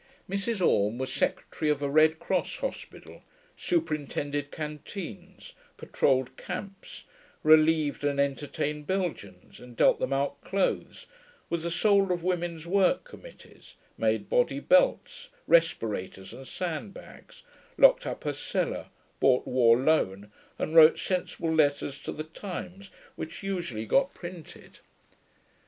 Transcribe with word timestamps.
Mrs. 0.27 0.65
Orme 0.67 0.97
was 0.97 1.13
secretary 1.13 1.69
of 1.69 1.83
a 1.83 1.87
Red 1.87 2.17
Cross 2.17 2.57
hospital, 2.57 3.21
superintended 3.55 4.49
canteens, 4.51 5.53
patrolled 5.77 6.35
camps, 6.37 7.03
relieved 7.43 8.03
and 8.03 8.19
entertained 8.19 8.87
Belgians 8.87 9.59
and 9.59 9.77
dealt 9.77 9.99
them 9.99 10.11
out 10.11 10.41
clothes, 10.41 11.05
was 11.51 11.61
the 11.61 11.69
soul 11.69 12.11
of 12.11 12.23
Women's 12.23 12.65
Work 12.65 13.03
Committees, 13.03 13.75
made 13.95 14.27
body 14.27 14.59
belts, 14.59 15.29
respirators 15.45 16.33
and 16.33 16.47
sand 16.47 16.95
bags, 16.95 17.43
locked 17.77 18.07
up 18.07 18.23
her 18.23 18.33
cellar, 18.33 18.87
bought 19.19 19.45
war 19.45 19.77
loan, 19.77 20.31
and 20.57 20.73
wrote 20.73 20.97
sensible 20.97 21.53
letters 21.53 21.99
to 22.01 22.11
the 22.11 22.23
Times, 22.23 22.89
which 23.15 23.43
usually 23.43 23.85
got 23.85 24.15
printed. 24.15 24.79